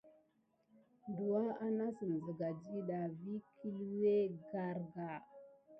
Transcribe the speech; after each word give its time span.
Douwa 1.15 1.43
anasime 1.65 2.17
siga 2.25 2.49
ɗida 2.63 2.99
vi 3.19 3.33
kilué 3.57 4.15
karka. 4.51 5.05